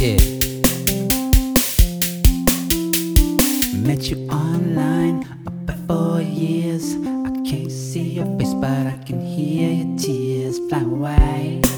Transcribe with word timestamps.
Yeah. 0.00 0.16
Met 3.76 4.08
you 4.08 4.26
online 4.30 5.26
about 5.44 5.76
four 5.86 6.22
years. 6.22 6.96
I 7.04 7.30
can't 7.44 7.70
see 7.70 8.14
your 8.16 8.24
face, 8.38 8.54
but 8.54 8.86
I 8.86 8.98
can 9.04 9.20
hear 9.20 9.84
your 9.84 9.98
tears 9.98 10.58
fly 10.70 10.80
away. 10.80 11.69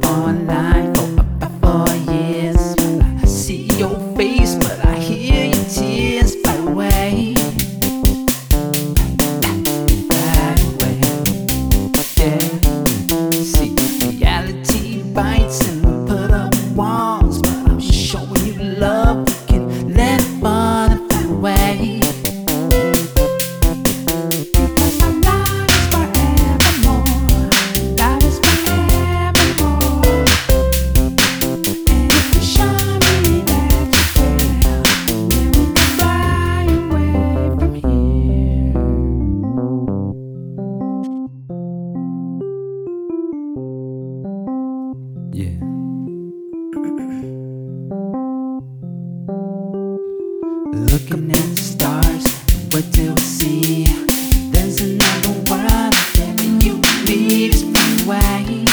Online. 0.00 0.46
night 0.46 0.96
for 0.96 1.21
Looking 50.74 51.30
at 51.30 51.36
the 51.36 51.56
stars, 51.56 52.26
what 52.72 52.90
do 52.92 53.12
we 53.12 53.20
see? 53.20 53.84
There's 54.52 54.80
another 54.80 55.32
world 55.50 55.94
you 56.62 56.80
way. 58.08 58.64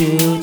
you. 0.00 0.33